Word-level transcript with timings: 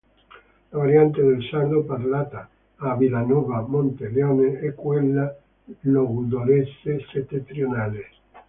La 0.71 0.79
variante 0.79 1.21
del 1.21 1.43
sardo 1.51 1.83
parlata 1.85 2.49
a 2.77 2.95
Villanova 2.95 3.61
Monteleone 3.67 4.57
è 4.59 4.73
quella 4.73 5.31
logudorese 5.83 7.05
settentrionale. 7.13 8.05